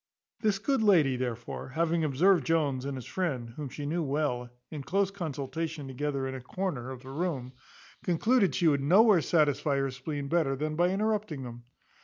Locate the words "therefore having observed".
1.15-2.43